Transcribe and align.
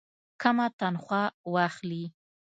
کمه 0.41 0.67
تنخواه 0.79 1.29
واخلي. 1.53 2.03